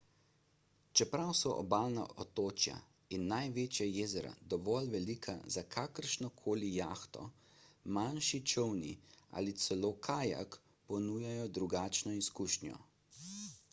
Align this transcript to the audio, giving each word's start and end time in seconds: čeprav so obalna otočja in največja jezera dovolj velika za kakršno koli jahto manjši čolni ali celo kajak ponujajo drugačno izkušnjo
čeprav 0.99 1.31
so 1.39 1.49
obalna 1.63 2.03
otočja 2.23 2.77
in 3.17 3.25
največja 3.33 3.85
jezera 3.89 4.31
dovolj 4.53 4.87
velika 4.93 5.35
za 5.55 5.63
kakršno 5.75 6.29
koli 6.39 6.69
jahto 6.77 7.25
manjši 7.99 8.41
čolni 8.53 8.93
ali 9.41 9.55
celo 9.65 9.91
kajak 10.09 10.59
ponujajo 10.89 11.45
drugačno 11.59 12.15
izkušnjo 12.23 12.81